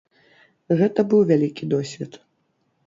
Гэта 0.79 0.99
быў 1.11 1.21
вялікі 1.33 1.71
досвед. 1.77 2.21